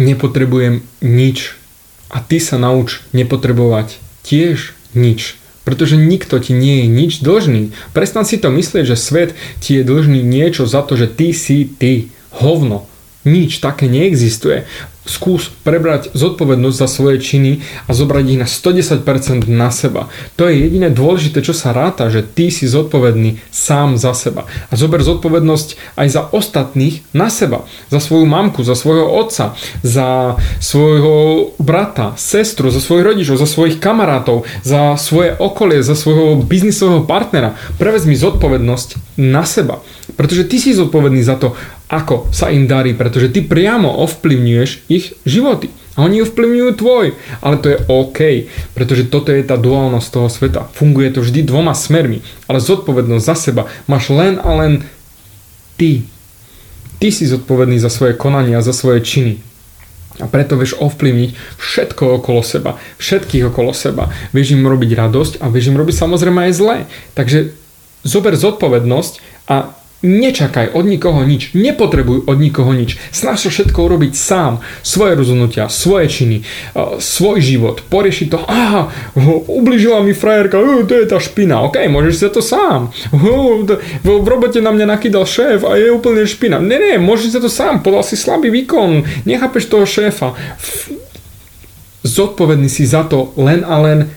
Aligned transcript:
nepotrebujem 0.00 0.82
nič. 1.02 1.58
A 2.10 2.22
ty 2.22 2.38
sa 2.38 2.60
nauč 2.60 3.02
nepotrebovať 3.10 3.98
tiež 4.22 4.74
nič. 4.94 5.36
Pretože 5.64 5.96
nikto 5.96 6.36
ti 6.38 6.52
nie 6.52 6.84
je 6.84 6.86
nič 6.92 7.12
dlžný. 7.24 7.72
Prestan 7.96 8.28
si 8.28 8.36
to 8.36 8.52
myslieť, 8.52 8.84
že 8.84 9.00
svet 9.00 9.30
ti 9.64 9.80
je 9.80 9.82
dlžný 9.82 10.20
niečo 10.20 10.68
za 10.68 10.84
to, 10.84 10.94
že 10.94 11.08
ty 11.08 11.32
si 11.32 11.64
ty. 11.64 12.12
Hovno. 12.34 12.86
Nič 13.24 13.64
také 13.64 13.88
neexistuje 13.88 14.68
skús 15.04 15.52
prebrať 15.62 16.12
zodpovednosť 16.16 16.76
za 16.76 16.88
svoje 16.88 17.20
činy 17.20 17.60
a 17.84 17.92
zobrať 17.92 18.24
ich 18.24 18.40
na 18.40 18.48
110% 18.48 19.44
na 19.48 19.68
seba. 19.68 20.08
To 20.40 20.48
je 20.48 20.64
jediné 20.64 20.88
dôležité, 20.88 21.44
čo 21.44 21.52
sa 21.52 21.76
ráta, 21.76 22.08
že 22.08 22.24
ty 22.24 22.48
si 22.48 22.64
zodpovedný 22.64 23.40
sám 23.52 24.00
za 24.00 24.16
seba. 24.16 24.48
A 24.68 24.74
zober 24.74 25.04
zodpovednosť 25.04 26.00
aj 26.00 26.08
za 26.08 26.22
ostatných 26.32 27.04
na 27.12 27.28
seba. 27.28 27.68
Za 27.92 28.00
svoju 28.00 28.24
mamku, 28.24 28.64
za 28.64 28.72
svojho 28.72 29.04
otca, 29.04 29.56
za 29.84 30.40
svojho 30.58 31.52
brata, 31.60 32.16
sestru, 32.16 32.72
za 32.72 32.80
svojich 32.80 33.04
rodičov, 33.04 33.36
za 33.36 33.48
svojich 33.48 33.76
kamarátov, 33.78 34.48
za 34.64 34.96
svoje 34.96 35.36
okolie, 35.36 35.84
za 35.84 35.92
svojho 35.92 36.40
biznisového 36.40 37.04
partnera. 37.04 37.60
Prevezmi 37.76 38.16
zodpovednosť 38.16 39.20
na 39.20 39.44
seba. 39.44 39.84
Pretože 40.16 40.48
ty 40.48 40.56
si 40.56 40.76
zodpovedný 40.76 41.20
za 41.20 41.36
to, 41.36 41.52
ako 41.94 42.34
sa 42.34 42.50
im 42.50 42.66
darí, 42.66 42.92
pretože 42.98 43.30
ty 43.30 43.40
priamo 43.44 43.90
ovplyvňuješ 44.02 44.70
ich 44.90 45.14
životy. 45.22 45.70
A 45.94 46.02
oni 46.10 46.26
ovplyvňujú 46.26 46.70
tvoj. 46.74 47.06
Ale 47.38 47.56
to 47.62 47.70
je 47.70 47.78
OK, 47.86 48.50
pretože 48.74 49.06
toto 49.06 49.30
je 49.30 49.46
tá 49.46 49.54
duálnosť 49.54 50.08
toho 50.10 50.26
sveta. 50.26 50.66
Funguje 50.74 51.14
to 51.14 51.22
vždy 51.22 51.46
dvoma 51.46 51.70
smermi. 51.70 52.18
Ale 52.50 52.58
zodpovednosť 52.58 53.24
za 53.24 53.36
seba 53.38 53.62
máš 53.86 54.10
len 54.10 54.42
a 54.42 54.50
len 54.58 54.82
ty. 55.78 56.02
Ty 56.98 57.08
si 57.14 57.30
zodpovedný 57.30 57.78
za 57.78 57.90
svoje 57.94 58.18
konania, 58.18 58.58
za 58.58 58.74
svoje 58.74 59.06
činy. 59.06 59.38
A 60.22 60.30
preto 60.30 60.54
vieš 60.54 60.78
ovplyvniť 60.78 61.58
všetko 61.58 62.22
okolo 62.22 62.42
seba, 62.46 62.78
všetkých 63.02 63.50
okolo 63.50 63.74
seba. 63.74 64.14
Vieš 64.30 64.54
im 64.54 64.66
robiť 64.66 64.94
radosť 64.94 65.32
a 65.42 65.50
vieš 65.50 65.74
im 65.74 65.78
robiť 65.78 65.94
samozrejme 65.94 66.50
aj 66.50 66.52
zlé. 66.54 66.76
Takže 67.18 67.54
zober 68.06 68.38
zodpovednosť 68.38 69.12
a 69.50 69.74
Nečakaj 70.04 70.76
od 70.76 70.84
nikoho 70.84 71.24
nič, 71.24 71.56
nepotrebuj 71.56 72.28
od 72.28 72.36
nikoho 72.36 72.76
nič. 72.76 73.00
Snaž 73.08 73.48
sa 73.48 73.48
všetko 73.48 73.88
urobiť 73.88 74.12
sám, 74.12 74.60
svoje 74.84 75.16
rozhodnutia, 75.16 75.72
svoje 75.72 76.12
činy, 76.12 76.36
svoj 77.00 77.40
život, 77.40 77.80
poriešiť 77.88 78.26
to, 78.28 78.36
aha, 78.44 78.92
ubližila 79.48 80.04
mi 80.04 80.12
frajerka, 80.12 80.60
to 80.84 80.92
je 80.92 81.08
tá 81.08 81.16
špina, 81.16 81.64
ok, 81.64 81.88
môžeš 81.88 82.14
si 82.20 82.28
to 82.28 82.44
sám. 82.44 82.92
V 84.04 84.28
robote 84.28 84.60
na 84.60 84.76
mňa 84.76 84.92
nakýdal 84.92 85.24
šéf 85.24 85.64
a 85.64 85.80
je 85.80 85.88
úplne 85.88 86.28
špina. 86.28 86.60
Ne, 86.60 86.76
ne, 86.76 87.00
môžeš 87.00 87.32
si 87.32 87.40
to 87.40 87.48
sám, 87.48 87.80
podal 87.80 88.04
si 88.04 88.20
slabý 88.20 88.52
výkon, 88.52 89.24
nechápeš 89.24 89.72
toho 89.72 89.88
šéfa. 89.88 90.36
Zodpovedný 92.04 92.68
si 92.68 92.84
za 92.84 93.08
to 93.08 93.32
len 93.40 93.64
a 93.64 93.80
len 93.80 94.12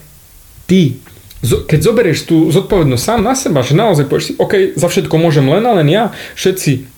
ty 0.67 0.99
keď 1.43 1.79
zoberieš 1.79 2.25
tú 2.25 2.49
zodpovednosť 2.49 3.03
sám 3.03 3.21
na 3.21 3.37
seba, 3.37 3.61
že 3.61 3.77
naozaj 3.77 4.09
povieš 4.09 4.25
si, 4.25 4.33
OK, 4.41 4.73
za 4.73 4.87
všetko 4.89 5.15
môžem 5.21 5.45
len 5.45 5.63
a 5.69 5.77
len 5.77 5.87
ja, 5.87 6.09
všetci 6.33 6.89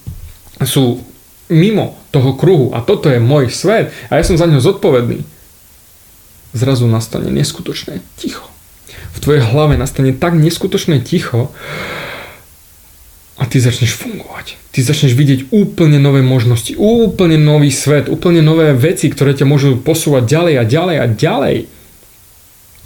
sú 0.63 1.03
mimo 1.51 1.97
toho 2.13 2.37
kruhu 2.37 2.71
a 2.71 2.79
toto 2.79 3.11
je 3.11 3.19
môj 3.19 3.51
svet 3.51 3.91
a 4.07 4.15
ja 4.15 4.23
som 4.23 4.39
za 4.39 4.47
ňo 4.47 4.63
zodpovedný, 4.63 5.25
zrazu 6.55 6.87
nastane 6.87 7.27
neskutočné 7.33 7.99
ticho. 8.15 8.47
V 9.11 9.17
tvojej 9.19 9.43
hlave 9.43 9.75
nastane 9.75 10.15
tak 10.15 10.37
neskutočné 10.37 11.03
ticho 11.03 11.51
a 13.39 13.43
ty 13.47 13.59
začneš 13.59 13.95
fungovať. 13.97 14.55
Ty 14.71 14.79
začneš 14.85 15.17
vidieť 15.17 15.51
úplne 15.51 15.97
nové 15.97 16.21
možnosti, 16.21 16.75
úplne 16.77 17.35
nový 17.35 17.73
svet, 17.73 18.07
úplne 18.07 18.39
nové 18.39 18.71
veci, 18.77 19.09
ktoré 19.09 19.33
ťa 19.33 19.49
môžu 19.49 19.79
posúvať 19.81 20.23
ďalej 20.29 20.53
a 20.59 20.63
ďalej 20.63 20.95
a 20.99 21.05
ďalej 21.09 21.57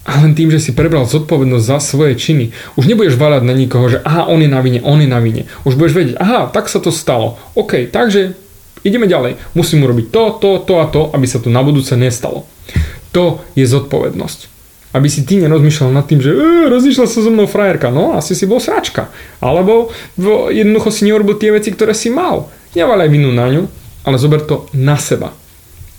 a 0.04 0.20
len 0.20 0.36
tým, 0.36 0.52
že 0.52 0.60
si 0.60 0.76
prebral 0.76 1.08
zodpovednosť 1.08 1.64
za 1.64 1.80
svoje 1.80 2.20
činy, 2.20 2.52
už 2.76 2.92
nebudeš 2.92 3.16
váľať 3.16 3.44
na 3.48 3.56
nikoho, 3.56 3.88
že 3.88 4.04
aha, 4.04 4.28
on 4.28 4.44
je 4.44 4.52
na 4.52 4.60
vine, 4.60 4.84
on 4.84 5.00
je 5.00 5.08
na 5.08 5.24
vine. 5.24 5.48
Už 5.64 5.80
budeš 5.80 5.96
vedieť, 5.96 6.16
aha, 6.20 6.52
tak 6.52 6.68
sa 6.68 6.84
to 6.84 6.92
stalo. 6.92 7.40
OK, 7.56 7.88
takže 7.88 8.36
ideme 8.84 9.08
ďalej. 9.08 9.40
Musím 9.56 9.88
urobiť 9.88 10.12
to, 10.12 10.24
to, 10.44 10.50
to 10.68 10.74
a 10.84 10.86
to, 10.92 11.08
aby 11.16 11.24
sa 11.24 11.40
to 11.40 11.48
na 11.48 11.64
budúce 11.64 11.96
nestalo. 11.96 12.44
To 13.16 13.40
je 13.56 13.64
zodpovednosť. 13.64 14.52
Aby 14.92 15.08
si 15.08 15.24
ty 15.24 15.40
nerozmýšľal 15.40 15.96
nad 15.96 16.06
tým, 16.06 16.20
že 16.20 16.36
e, 16.36 16.68
rozmýšľal 16.68 17.08
sa 17.08 17.24
so 17.24 17.32
mnou 17.32 17.48
frajerka, 17.48 17.88
no 17.88 18.20
asi 18.20 18.36
si 18.36 18.44
bol 18.44 18.60
sračka. 18.60 19.08
Alebo 19.40 19.90
jednoducho 20.52 20.92
si 20.92 21.08
neurobil 21.08 21.40
tie 21.40 21.56
veci, 21.56 21.72
ktoré 21.72 21.96
si 21.96 22.12
mal. 22.12 22.52
Nevaľaj 22.76 23.08
vinu 23.08 23.32
na 23.32 23.48
ňu, 23.48 23.72
ale 24.04 24.20
zober 24.20 24.44
to 24.44 24.68
na 24.76 25.00
seba 25.00 25.32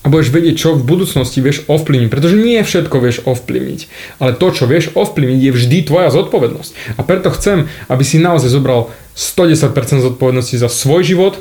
a 0.04 0.12
budeš 0.12 0.37
vedieť, 0.37 0.54
čo 0.60 0.76
v 0.76 0.84
budúcnosti 0.84 1.41
vieš 1.41 1.65
ovplyvniť. 1.65 2.12
Pretože 2.12 2.37
nie 2.37 2.60
všetko 2.60 2.97
vieš 3.00 3.25
ovplyvniť. 3.25 3.81
Ale 4.20 4.37
to, 4.37 4.53
čo 4.53 4.69
vieš 4.69 4.92
ovplyvniť, 4.92 5.41
je 5.41 5.56
vždy 5.56 5.78
tvoja 5.88 6.12
zodpovednosť. 6.12 7.00
A 7.00 7.00
preto 7.00 7.32
chcem, 7.32 7.72
aby 7.88 8.04
si 8.04 8.20
naozaj 8.20 8.53
zobral 8.53 8.92
110% 9.16 9.72
zodpovednosti 10.04 10.60
za 10.60 10.69
svoj 10.69 11.09
život 11.09 11.34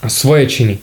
a 0.00 0.06
svoje 0.06 0.46
činy. 0.46 0.74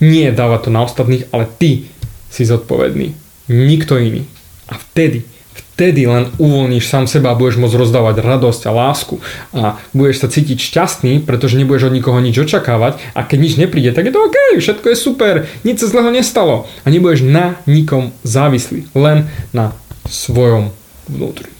Nie 0.00 0.32
dávať 0.32 0.66
to 0.66 0.70
na 0.72 0.88
ostatných, 0.88 1.28
ale 1.36 1.44
ty 1.44 1.92
si 2.32 2.48
zodpovedný. 2.48 3.12
Nikto 3.52 4.00
iný. 4.00 4.24
A 4.72 4.80
vtedy 4.80 5.28
vtedy 5.72 6.04
len 6.04 6.28
uvoľníš 6.36 6.84
sám 6.88 7.04
seba 7.08 7.32
a 7.32 7.38
budeš 7.38 7.60
môcť 7.60 7.76
rozdávať 7.76 8.16
radosť 8.20 8.62
a 8.68 8.72
lásku. 8.72 9.14
A 9.56 9.80
budeš 9.96 10.24
sa 10.24 10.28
cítiť 10.28 10.58
šťastný, 10.60 11.24
pretože 11.24 11.56
nebudeš 11.56 11.92
od 11.92 11.96
nikoho 11.96 12.18
nič 12.20 12.36
očakávať. 12.40 13.00
A 13.16 13.24
keď 13.24 13.38
nič 13.40 13.54
nepríde, 13.60 13.92
tak 13.92 14.08
je 14.08 14.14
to 14.14 14.24
OK, 14.24 14.38
všetko 14.60 14.86
je 14.92 14.96
super, 14.96 15.34
nič 15.64 15.80
sa 15.80 15.88
zlého 15.88 16.10
nestalo. 16.12 16.68
A 16.84 16.92
nebudeš 16.92 17.24
na 17.24 17.60
nikom 17.68 18.12
závislý, 18.24 18.88
len 18.96 19.28
na 19.52 19.76
svojom 20.08 20.72
vnútri. 21.08 21.51